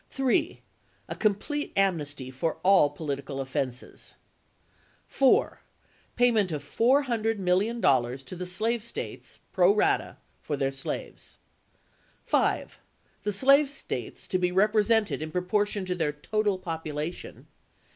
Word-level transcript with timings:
3. 0.09 0.59
A 1.09 1.15
complete 1.15 1.71
amnesty 1.75 2.31
for 2.31 2.57
all 2.63 2.89
political 2.89 3.39
offenses. 3.39 4.15
4. 5.05 5.61
Payment 6.15 6.51
of 6.51 6.63
$400,000,000 6.63 8.25
to 8.25 8.35
the 8.35 8.47
slave 8.47 8.81
States, 8.81 9.37
pro 9.53 9.71
rata, 9.71 10.17
for 10.41 10.57
their 10.57 10.71
slaves. 10.71 11.37
5. 12.25 12.79
The 13.21 13.31
slave 13.31 13.69
States 13.69 14.27
to 14.29 14.39
be 14.39 14.51
represented 14.51 15.21
in 15.21 15.29
proportion 15.29 15.85
to 15.85 15.93
their 15.93 16.13
total 16.13 16.57
population. 16.57 17.45